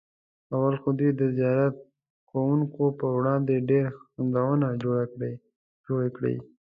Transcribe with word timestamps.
اول 0.53 0.75
خو 0.81 0.89
دوی 0.99 1.11
د 1.19 1.23
زیارت 1.37 1.75
کوونکو 2.29 2.83
پر 2.99 3.09
وړاندې 3.17 3.65
ډېر 3.69 3.85
خنډونه 4.09 4.67
جوړ 5.93 6.01
کړي. 6.15 6.35